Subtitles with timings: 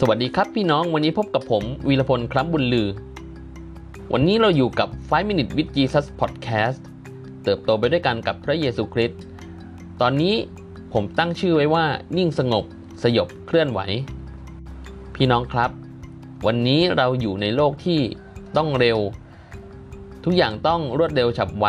[0.00, 2.88] สวัสดีครับพี่น้องวันนี้พบกับผมวีรพลคล้ำบุญลือ
[4.12, 6.80] วันนี้เราอยู่กับ 5 Minute with Jesus Podcast
[7.44, 9.20] เติบโตไปด้วยกันกับพระเยซูคริสต์
[10.00, 10.34] ตอนนี้
[10.92, 11.84] ผมตั้งชื่อไว้ว่า
[12.16, 12.64] นิ่งสงบ
[13.02, 13.80] สยบเคลื่อนไหว
[15.14, 15.70] พี่น้องครับ
[16.46, 18.00] วันนี้เราอยู่ในโลกที่
[18.56, 18.98] ต้องเร็ว
[20.24, 21.66] ทุกอย่างต้องรวดเร็วฉับไว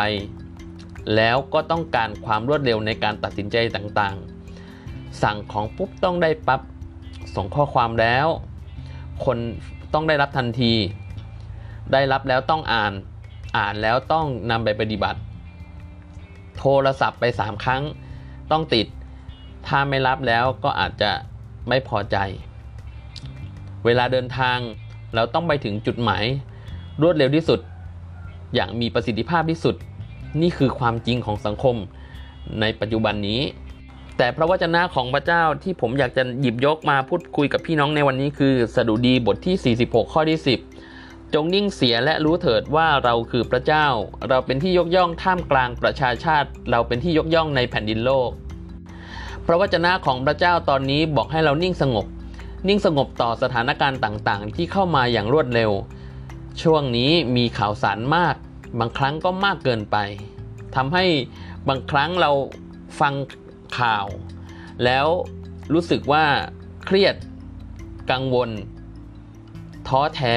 [1.16, 6.62] แล้วก็ต้องการความรวดเร็วในการตัดสินใจต่างๆ สั่งของปุ๊บต้องได้ปับ๊บ
[7.36, 8.26] ส่งข้อความแล้ว
[9.24, 9.38] คน
[9.94, 10.72] ต้องได้รับทันที
[11.92, 12.92] ได้รับแล้วต้องอ่าน
[13.56, 15.20] อ่านแล้วต้องนำไปปฏิบัติ
[16.58, 17.82] โทรศัพท์ไป 3 ครั้ง
[18.50, 18.86] ต้องติด
[19.66, 21.10] ถ้าไม่รับแล้วก็อาจจะ
[21.68, 22.16] ไม่พอใจ
[23.84, 24.58] เวลาเดินทาง
[25.14, 26.24] เราต้องไปถึงจุดหมาย
[27.02, 27.60] รวดเร็วที่สุด
[28.54, 29.76] อย่างมีประสิทธิภาพที่สุด
[30.42, 31.76] นี่คือความจริงของสังคม
[32.60, 33.40] ในปัจจุบันนี้
[34.16, 40.38] แต่พระวจนะของพระเจ้าที่ผมอยากจะหยิบยกมาพูดคุยกับพี่น้องในวันนี้คือสดุดีบทที่ 46 ข้อที่
[40.84, 43.86] 10 จงนิ่งเสียและรู้เถิดว่าเราคือพระเจ้า
[44.28, 48.30] เราเป็นที่ยกย่องท่ามกลางประชาชาติ เราเป็นที่ยกย่องในแผ่นดินโลก
[49.46, 52.06] พระวจนะของพระเจ้าตอนนี้บอกให้เรานิ่งสงบ
[52.68, 55.70] นิ่งสงบต่อสถานการณ์ต่างๆ ที่เข้ามาอย่างรวดเร็ว
[56.62, 58.34] ช่วงนี้มีข่าวสารมาก
[58.78, 59.96] บางครั้งก็มากเกินไป
[60.76, 61.04] ทำให้
[61.68, 62.30] บางครั้งเรา
[63.00, 63.12] ฟัง
[63.78, 64.06] ข่าว
[64.84, 65.06] แล้ว
[65.72, 66.24] รู้สึกว่า
[66.84, 67.14] เครียด
[68.10, 68.50] กังวล
[69.88, 70.36] ท้อแท้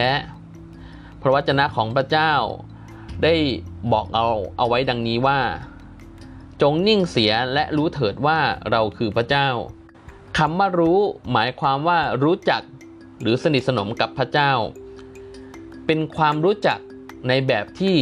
[1.22, 2.34] พระวจนะของพระเจ้า
[3.24, 3.36] ได้
[3.92, 5.40] บอกเอาเอาไว้ดังนี้ว่า
[6.62, 8.40] จงนิ่งเสียและรู้เถิดว่า
[8.72, 9.48] เราคือพระเจ้า
[10.38, 11.00] คำว่ารู้
[11.32, 12.62] หมายความว่ารู้จัก
[13.22, 14.52] หรือสนิทสนมกับพระเจ้า
[15.86, 16.80] เป็นความรู้จัก
[17.28, 17.96] ในแบบที่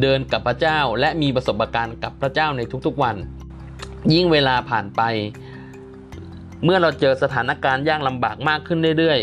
[0.00, 3.16] เดินกับพระเจ้าและมีประสบการณ์กับพระเจ้าในทุกๆวัน
[4.12, 5.02] ยิ่งเวลาผ่านไป
[6.64, 9.20] เมื่อเราเจอสถานการณ์ยากลำบากมากขึ้นเรื่อย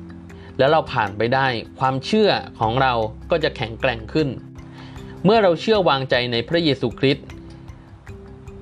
[0.00, 1.46] ๆ แล้วเราผ่านไปได้
[1.78, 2.92] ความเชื่อของเรา
[3.30, 4.28] ก็จะแข็งแกร่งขึ้น
[5.24, 7.26] เมื่อเราเชื่อวางใจในพระเยซูคริสต์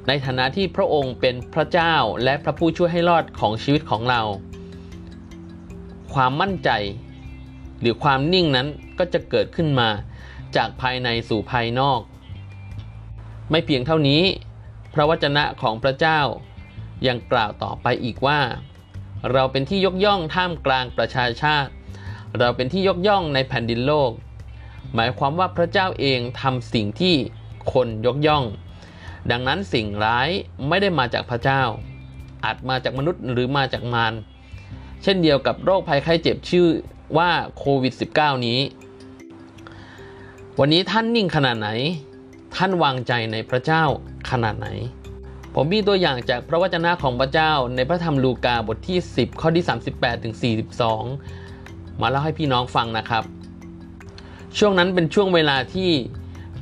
[0.08, 4.22] ในฐานะที่พระองค์เป็นพระเจ้าและพระผู้ช่วยให้รอดของชีวิตของเรา
[6.14, 6.70] ความมั่นใจ
[7.80, 8.68] หรือความนิ่งนั้น
[8.98, 9.88] ก็จะเกิดขึ้นมา
[10.56, 12.00] จากภายในสู่ภายนอก
[13.50, 14.22] ไม่เพียงเท่านี้
[14.94, 16.20] พระวจนะของพระเจ้า
[17.06, 18.40] ยังกล่าวต่อไปอีกว่า
[19.32, 21.70] เราเป็นที่ยกย่องท่ามกลางประชาชาติ
[22.38, 24.10] เราเป็นที่ยกย่องในแผ่นดินโลก
[24.94, 27.14] หมายความว่าพระเจ้าเองทำสิ่งที่
[27.72, 28.44] คนยกย่อง
[29.30, 30.28] ดังนั้นสิ่งร้าย
[30.68, 31.62] ไม่ได้มาจากพระเจ้า
[32.44, 34.14] อาจมาจากมนุษย์หรือมาจากมาร
[35.02, 36.68] เช่นเดียวกับโรคภัยไข้เจ็บชื่อ
[37.18, 38.60] ว่าโควิด -19 นี้
[40.58, 41.68] วันนี้ท่านนิ่งขนาดไหน
[42.56, 43.84] ท่านวางใจในพระเจ้า
[44.30, 44.68] ขนาดไหน
[45.54, 50.34] ผมมีตัวอย่างจากพระวจนะของพระเจ้าในพระธรรมลูกาบทที่ 10 ข้อที่ 38ถึง
[51.18, 53.24] 42 มาเล่าให้พี่น้องฟังนะครับ
[54.58, 55.90] ช่วงนั้นเป็นช่วงเวลาที่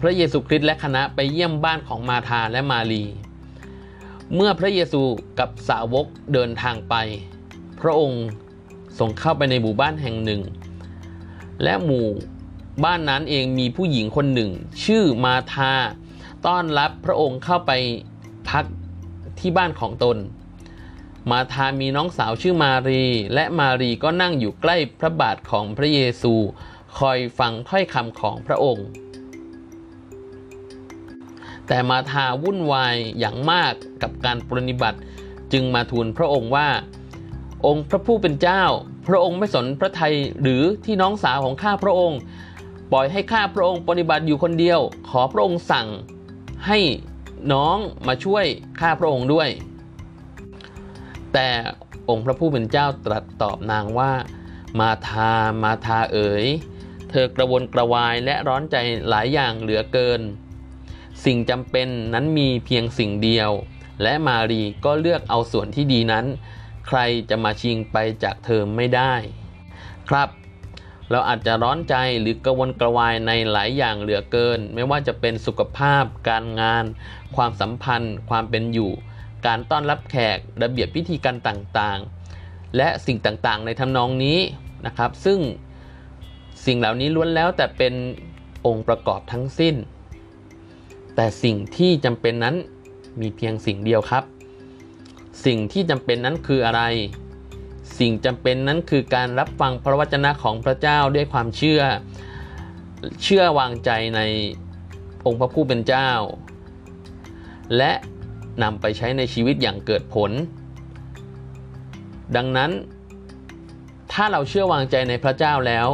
[0.00, 3.04] พระเยซูคริสต์และคณะไปเยี่ยมบ้านของมาธาและมารี
[4.34, 5.02] เมื่อพระเยซู
[5.38, 6.94] กับสาวกเดินทางไป
[7.80, 8.24] พระองค์
[8.98, 10.42] ส่งเข้าไปในหมู่บ้านแห่งหนึ่ง
[11.62, 12.06] และหมู่
[12.84, 14.50] บ้านนั้นเองมีผู้หญิงคนหนึ่ง
[14.84, 15.72] ชื่อมาธา
[16.46, 17.72] ต้อนรับพระองค์เข้าไป
[18.50, 18.64] พัก
[19.38, 20.16] ที่บ้านของตน
[21.30, 23.04] มาธามีน้องสาวชื่อมารี
[23.34, 26.34] และมารีก็นั่งอยู่ใกล้พระบาทของพระเยซู
[26.98, 28.86] คอยฟังถ้อยคำของพระองค์
[31.68, 33.72] แต่มาธาวุ่นวายอย่างมาก
[34.02, 34.98] กับการปรนิบัติ
[35.52, 36.68] จึงมาทูลพระองค์ว่า
[37.66, 38.62] องค์พระผู้เป็นเจ้า
[39.08, 42.18] พระองค์ไม่สนพระทัยหรือที่น้องสาวของข้าพระองค์
[42.92, 45.86] ปล่อยให้ข้าพระองค์ปฏิบัติอยู่คนเดียว ขอพระองค์สั่ง
[46.68, 46.78] ให้
[47.52, 48.44] น้องมาช่วย
[48.80, 49.48] ข้าพระองค์ด้วย
[51.32, 51.48] แต่
[52.08, 54.12] องค์พระผู้เป็นเจ้าตรัสตอบนางว่า
[54.80, 55.32] มาทา
[55.62, 56.46] มาทาเอ๋ย
[57.10, 58.76] เธอกระวนกระวายและร้อนใจ
[59.08, 60.20] หลายอย่างเหลือเกิน
[61.24, 63.50] สิ่งจำเป็นนั้นมีเพียงสิ่งเดียว
[64.02, 66.26] และมารีก็เลือกเอาส่วนที่ดีนั้น
[66.88, 66.98] ใคร
[67.30, 69.14] จะมาชิงไปจากเธอไม่ได้
[70.08, 70.28] ครับ
[71.10, 76.84] เราอาจจะร้อนใจหรือกระวนกระวายในหลายอย่างเหลือเกิน ไม่ว่าจะเป็นสุขภาพ การงาน
[77.36, 78.90] ความสัมพันธ์ ความเป็นอยู่
[79.46, 84.38] การต้อนรับแขกระเบียบพิธีการต่างๆ และสิ่งต่างๆ ในทำนองนี้
[84.86, 85.38] นะครับ ซึ่ง
[86.66, 87.94] สิ่งเหล่านี้ล้วนแล้วแต่เป็น
[88.66, 89.74] องค์ประกอบทั้งสิ้น
[91.14, 92.56] แต่สิ่งที่จำเป็นนั้น
[93.20, 94.24] มีเพียงสิ่งเดียวครับ
[95.46, 96.82] สิ่งที่จำเป็นนั้นคืออะไร
[97.98, 101.82] สิ่งจำเป็นนั้นคือการรับฟังพระวจนะของพระเจ้าด้วยความเชื่อ
[103.22, 104.20] เชื่อวางใจใน
[105.26, 106.10] องค์พระผู้เป็นเจ้า
[107.76, 107.92] และ
[108.62, 110.30] นำไปใช้ในชีวิตอย่างเกิดผล
[112.36, 112.70] ดังนั้น
[114.12, 115.88] ถ้าเราเชื่อวางใจในพระเจ้าแล้ว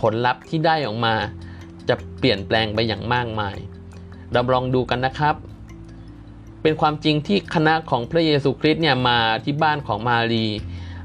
[0.00, 1.14] ผลลัพธ์ที่ได้ออกมา
[1.88, 3.56] จะเปลี่ยนแปลงไปอย่างมากมาย
[4.32, 5.36] เราลองดูกันนะครับ
[6.62, 10.46] เป็นความจริงที่คณะของพระเยซูคริสต์เนี่ยมาที่บ้านของมารี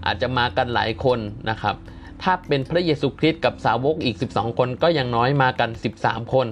[0.05, 1.19] อาจจะมากันหลายคน
[1.49, 1.75] นะครับ
[2.21, 5.69] ถ้าเป็นพระเยซูคริสต์กับสาวกอีก 12 คนก็ยังน้อยมากัน
[6.01, 6.47] 13 คน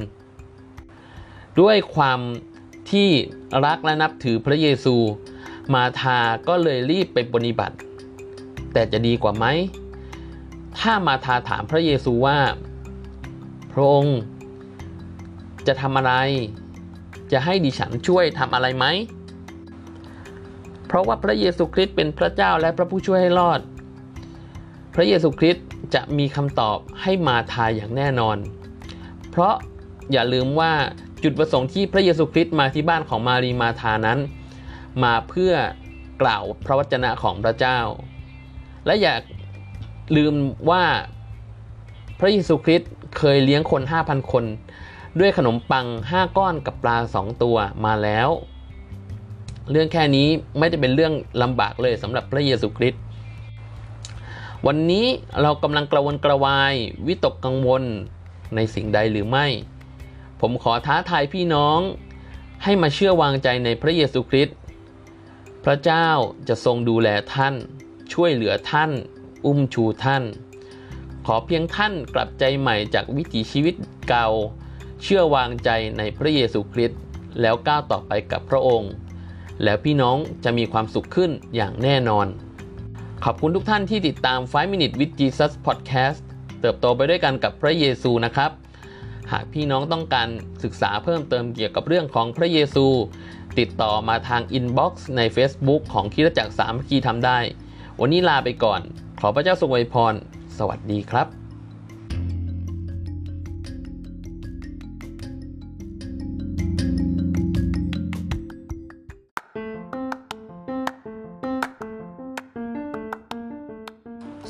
[1.59, 2.19] ด้วยความ
[2.91, 3.09] ที่
[3.65, 4.95] รักและนับถือพระเยซู
[5.73, 7.75] มาทาก็เลยรีบไปปฏิบัติ
[8.73, 9.45] แต่จะดีกว่าไหม
[10.79, 12.37] ถ้ามาทาถามพระเยซูว่า
[13.71, 14.19] พระองค์
[15.67, 16.13] จะทำอะไร
[17.31, 18.85] จะให้ดิฉันช่วยทำอะไรไหม
[20.93, 23.59] ราะว่าพระเยซูคริสต์เป็นพระเจ้าและพระผู้ช่วยให้รอด
[24.95, 28.37] พระเยซูคริสต์จะมีคำตอบให้มารธาอย่างแน่นอน
[29.29, 29.55] เพราะ
[30.11, 30.73] อย่าลืมว่า
[31.23, 34.19] จุดประสงค์ที่พระเยซูคริสต์มาที่บ้านของมารีย์มารธานั้น
[35.03, 35.53] มาเพื่อ
[36.21, 37.79] กล่าวพระวจนะของพระเจ้า
[38.85, 39.15] และอย่า
[40.17, 40.33] ลืม
[40.69, 40.83] ว่า
[42.19, 44.45] พระเยซูคริสต์เคยเลี้ยงคน 5,000 คน
[45.19, 48.29] ด้วยขนมปัง 5 ก้อนกับปลา 2 ตัวมาแล้ว
[49.71, 50.27] เรื่องแค่นี้
[50.59, 53.01] ไม่ได้เป็นเรื่องลำบากเลยสำหรับพระเยซูคริสต์
[54.67, 55.05] วันนี้
[55.41, 56.73] เรากำลังกระวนกระวาย
[57.07, 57.83] วิตกกังวล
[58.55, 59.47] ในสิ่งใดหรือไม่
[60.41, 61.79] ผมขอท้าทายพี่น้อง
[62.63, 64.57] ให้มาเชื่อวางใจในพระเยซูคริสต์
[65.63, 66.07] พระเจ้า
[66.47, 67.55] จะทรงดูแลท่าน
[68.13, 68.91] ช่วยเหลือท่าน
[69.45, 70.23] อุ้มชูท่าน
[71.25, 73.75] ขอเพียงท่านกลับใจใหม่จากวิถีชีวิต
[74.09, 74.29] เก่า
[75.03, 76.99] เชื่อวางใจในพระเยซูคริสต์
[77.41, 78.91] แล้วก้าวต่อไปกับพระองค์
[79.63, 82.27] แล้วพี่น้องจะมีความสุขขึ้นอย่างแน่นอน
[83.23, 86.21] ขอบคุณทุกท่านที่ติดตาม 5 Minute with Jesus Podcast
[86.61, 88.51] เติบโตไปด้วยกันกับพระเยซูนะครับ
[89.31, 90.27] หากพี่น้องต้องการ
[90.63, 92.85] ศึกษาเพิ่มเติมเกี่ยวกับเรื่องของพระเยซู
[93.59, 97.39] ติดต่อมาทางอินบ็อกซ์ใน Facebook ของคิดจักรสามคีทำได้
[97.99, 98.81] วันนี้ลาไปก่อน
[99.19, 100.13] ขอพระเจ้าทรงอวยพร
[100.57, 101.42] สวัสดีครับ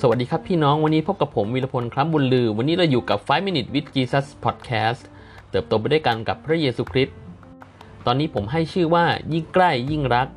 [0.05, 5.01] สวัสดีครับพี่น้องวันนี้พบกับผมวีรพลคล้ำบุญลือ วันนี้เราอยู่กับ 5 Minute with Jesus Podcast
[5.49, 7.17] เติบโตไปด้วยกันกับพระเยซูคริสต์
[8.05, 10.27] ตอนนี้ผมให้ชื่อว่ายิ่งใกล้ยิ่งรัก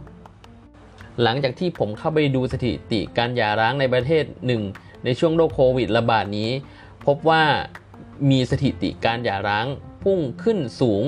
[1.22, 4.62] หลังจากที่ผมเข้าไปดูสถิติการหย่าร้างในประเทศหนึ่ง
[5.04, 6.50] ในช่วงโรคโควิดระบาดนี้
[7.06, 7.42] พบว่า
[8.30, 9.66] มีสถิติการหย่าร้าง
[10.02, 11.04] พุ่งขึ้นสูง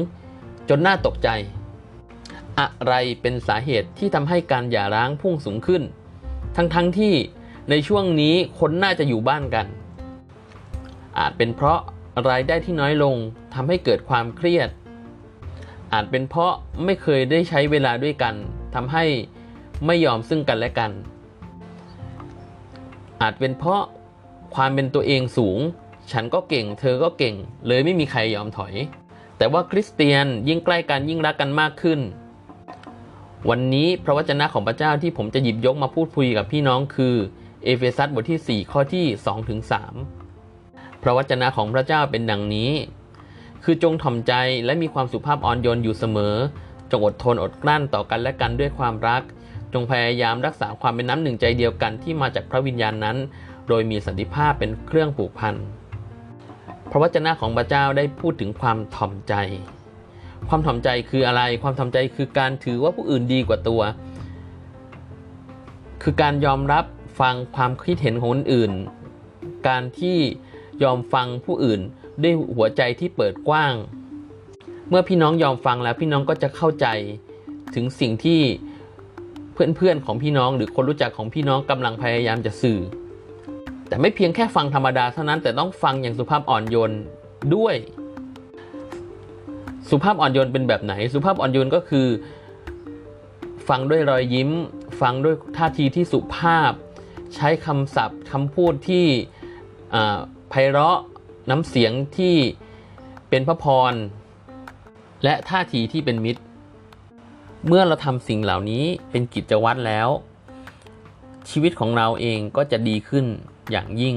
[0.68, 1.28] จนน่าตกใจ
[2.58, 5.82] อะไรเป็นสาเหตุที่ทำให้การหย่าร้างพุ่งสูงขึ้น
[6.56, 7.14] ทั้งๆทที่
[7.70, 9.66] ในช่วงนี้คนน่าจะอยู่บ้านกัน
[11.18, 11.80] อาจเป็นเพราะ
[12.28, 13.16] รายได้ที่น้อยลง
[13.54, 14.68] ทำให้เกิดความเครียด
[15.92, 16.52] อาจเป็นเพราะ
[16.84, 18.34] ไม่เคยได้ใช้เวลาด้วยกัน
[18.74, 19.04] ทำให้
[19.86, 20.90] ไม่ยอมซึ่งกันและกัน
[23.22, 23.82] อาจเป็นเพราะ
[24.54, 25.58] ความเป็นตัวเองสูง
[26.12, 27.34] ฉันก็เก่ง เธอก็เก่ง
[27.66, 28.74] เลยไม่มีใครยอมถอย
[29.38, 32.00] แต่ว่าคริสเตียนยิ่งใกล้กันยิ่งรักกันมากขึ้น
[33.50, 37.14] วันนี้พระวจนะของพระเจ้าที่ผมจะหยิบยกมาพูดคุยกับพี่น้องคือ
[37.64, 39.60] เอเฟซัสบทที่ 4 ข้อที่2ถึง
[40.32, 42.70] 3พระวจนะของพระเจ้าเป็นดังนี้
[43.64, 44.32] คือจงถ่อมใจ
[44.64, 46.34] และมีความสุภาพอ่อนโยนอยู่เสมอ
[46.90, 49.22] จงอดทนอดกลั้นต่อกันและกันด้วยความรัก
[49.72, 53.16] จงพยายามรักษาความเป็นน้ำหนึ่งใจเดียวกันที่มาจากพระวิญญาณนั้น
[53.68, 55.54] โดยมีสันติภาพเป็นเครื่องผูกพัน
[56.90, 59.34] พระวจนะของพระเจ้าได้พูดถึงความถ่อมใจ
[60.48, 63.80] ความถ่อมใจคืออะไร ความถ่อมใจคือการถือว่าผู้อื่นดีกว่าตัว
[66.02, 66.84] คือการยอมรับ
[67.20, 68.72] ฟังความคิดเห็นของคนอื่น
[69.68, 70.18] การที่
[70.82, 71.80] ยอมฟังผู้อื่น
[72.22, 73.74] ด้วยหัวใจที่เปิดกว้าง
[74.88, 76.86] เมื่อพี่น้องยอมฟังแล้วพี่น้องก็จะเข้าใจ
[77.74, 78.40] ถึงสิ่งที่
[79.54, 82.80] เพื่อนๆของพี่น้องหรือคนรู้จักของพี่น้องกำลังพยายามจะสื่อ
[83.88, 86.92] แต่ไม่เพียงแค่ฟังธรรมดาเท่านั้นแต่ต้องฟังอย่างสุภาพอ่อนโยน
[87.54, 87.76] ด้วย
[89.90, 92.06] สุภาพอ่อนโยนเป็นแบบไหน สุภาพอ่อนโยนก็คือ
[93.68, 94.50] ฟังด้วยรอยยิ้ม
[95.00, 96.72] ฟังด้วยท่าทีที่สุภาพ
[97.34, 99.06] ใช้คำศัพท์คำพูดที่
[100.48, 100.98] ไพเราะ
[101.50, 102.36] น้ำเสียงที่
[103.28, 103.92] เป็นพระพร
[105.24, 106.42] และท่าทีที่เป็นมิตร
[107.66, 110.08] เมื่อเราทำสิ่งเหล่านี้เป็นกิจวัตรแล้ว
[111.50, 113.26] ชีวิตของเราเองก็จะดีขึ้น
[113.70, 114.16] อย่างยิ่ง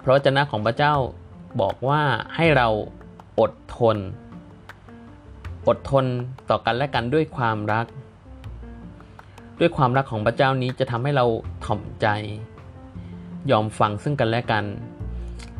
[0.00, 0.94] เพราะเจ้าของพระเจ้า
[1.60, 2.02] บอกว่า
[2.36, 2.68] ให้เรา
[3.40, 3.96] อดทน
[5.68, 6.04] อดทน
[6.50, 7.86] ต่อกันและกันด้วยความรัก
[9.60, 11.24] ด้วยความรักของพระเจ้านี้จะทำให้เรา
[11.64, 12.06] ถ่อมใจ
[13.50, 14.64] ยอมฟังซึ่งกันและกัน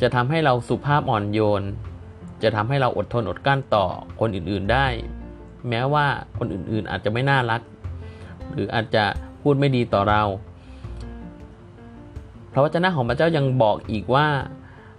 [0.03, 1.63] จะทำให้เราสุภาพอ่อนโยน
[2.43, 3.85] จะทำให้เราอดทนอดกลั้นต่อ
[4.21, 4.87] คนอื่นๆได้
[5.69, 6.07] แม้ว่า
[6.39, 7.61] คนอื่นๆอาจจะไม่น่ารัก
[8.53, 9.05] หรืออาจจะ
[9.43, 10.23] พูดไม่ดีต่อเรา
[12.53, 14.27] พระวจนะของพระเจ้ายังบอกอีกว่า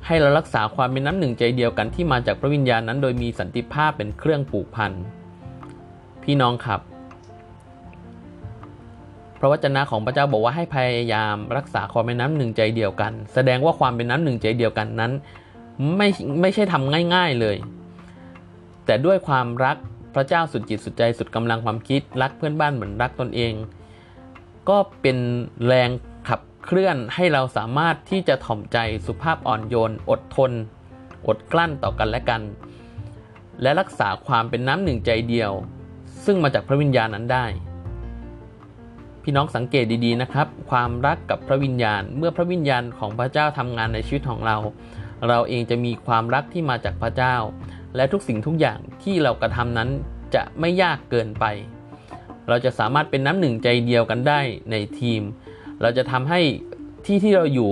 [0.05, 4.91] ให้เรารักษาความเป็นน้ำหนึ่งใจเดียวกันที่มาจากพระวิญญาณนั้น โดยมีสันติภาพเป็นเครื่องผูกพัน
[6.23, 6.90] พี่น้องครับ
[9.43, 15.11] พระวจนะของพระเจ้าบอกว่าให้พยายามรักษาความเป็นน้ำหนึ่งใจเดียวกัน แสดงว่าความเป็นน้ำหนึ่งใจเดียวกันนั้น
[15.97, 16.07] ไม่
[16.41, 17.57] ไม่ใช่ทำง่าย ๆเลย
[18.85, 19.77] แต่ด้วยความรัก
[20.15, 23.53] พระเจ้าสุดจิตสุดใจสุดกำลังความคิดรักเพื่อนบ้านเหมือนรักตนเอง
[24.69, 25.17] ก็เป็น
[25.65, 25.89] แรง
[26.27, 30.51] ขับเคลื่อนให้เราสามารถที่จะถ่อมใจสุภาพอ่อนโยน อดทน
[31.27, 32.41] อดกลั้นต่อกันและกัน
[33.61, 35.51] และรักษาความเป็นน้ำหนึ่งใจเดียว
[36.25, 37.45] ซึ่งมาจากพระวิญญาณนั้นได้
[39.23, 44.57] พี่น้องสังเกตดีๆนะครับ ความรักกับพระวิญญาณ เมื่อพระวิญญาณของพระเจ้าทำงานในชีวิตของเรา
[45.27, 47.35] เราเองจะมีความรักที่มาจากพระเจ้า
[47.95, 49.89] และทุกสิ่งทุกอย่างที่เรากระทำนั้น
[50.35, 51.45] จะไม่ยากเกินไป
[52.49, 54.39] เราจะสามารถเป็นน้ำหนึ่งใจเดียวกันได้
[54.71, 55.21] ในทีม
[55.81, 56.41] เราจะทำให้
[57.05, 57.71] ที่ที่เราอยู่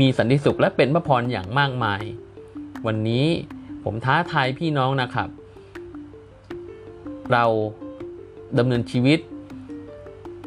[0.00, 2.02] มีสันติสุขและเป็นพระพรอย่างมากมาย
[2.86, 3.26] วันนี้
[3.84, 5.28] ผมท้าทายพี่น้องนะครับ
[7.32, 7.44] เรา
[8.58, 9.18] ดำเนินชีวิต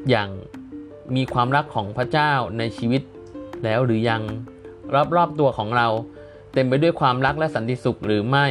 [0.10, 0.30] อย่าง
[1.16, 3.02] มีความรักของพระเจ้าในชีวิต
[3.64, 4.24] แล้วหรือยัง
[5.16, 5.88] รอบๆตัวของเรา
[6.54, 8.48] เต็มไปด้วยความรักและสันติสุขหรือไม่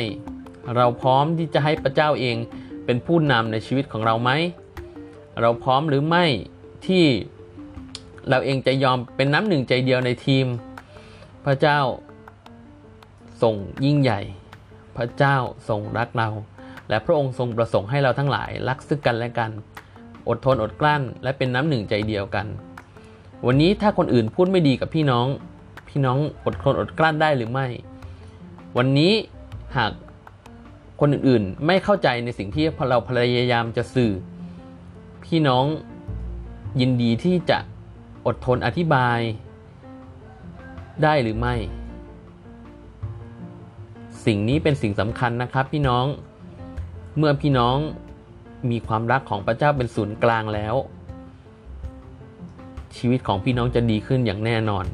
[0.76, 2.36] เราพร้อมที่จะให้พระเจ้าเอง
[2.84, 4.30] เป็นผู้นำในชีวิตของเราไหม
[5.40, 6.24] เราพร้อมหรือไม่
[6.86, 7.04] ที่
[8.28, 10.46] เราเองจะยอมเป็นน้ำหนึ่งใจเดียวในทีม
[11.44, 11.78] พระเจ้า
[13.42, 14.20] ทรงยิ่งใหญ่
[14.96, 15.36] พระเจ้า
[15.68, 16.28] ทรงรักเรา
[16.88, 19.50] และพระองค์ทรงประสงค์ให้เราทั้งหลายรักซึ่งกันและกัน
[20.28, 22.46] อดทนอดกลั้น และเป็นน้ำหนึ่งใจเดียวกัน
[23.46, 25.26] วันนี้ถ้าคนอื่นพูดไม่ดีกับพี่น้อง
[25.88, 27.66] พี่น้องอดทนอดกลั้นได้หรือไม่
[28.76, 29.12] วันนี้
[29.76, 29.92] หาก
[31.00, 34.12] คนอื่นๆไม่เข้าใจในสิ่งที่เราพยายามจะสื่อ
[35.24, 35.64] พี่น้อง
[36.80, 37.58] ยินดีที่จะ
[38.26, 39.18] อดทนอธิบาย
[41.02, 41.54] ได้หรือไม่
[44.24, 46.06] สิ่งนี้เป็นสิ่งสำคัญนะครับพี่น้อง
[47.16, 47.76] เมื่อพี่น้อง
[48.70, 50.74] มีความรักของพระเจ้าเป็นศูนย์กลางแล้ว
[52.96, 54.84] ชีวิตของพี่น้องจะดีขึ้นอย่างแน่นอน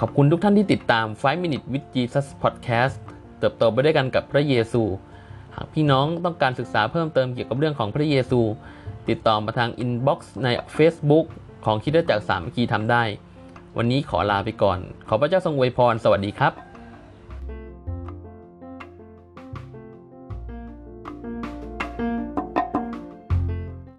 [0.00, 2.96] ขอบคุณทุกท่านที่ติดตาม 5 Minute with Jesus Podcast
[3.38, 4.82] เติบโตไปด้วยกันกับพระเยซู
[5.54, 8.40] หากพี่น้องต้องการศึกษาเพิ่มเติมเกี่ยวกับเรื่องของพระเยซู
[9.08, 11.26] ติดต่อมาทาง inbox ใน Facebook
[11.64, 13.02] ของคริสตจักรสามัคคีธรรมได้
[13.76, 14.78] วันนี้ขอลาไปก่อน
[15.08, 16.52] ขอพระเจ้าทรงอวยพร สวัสดีครับ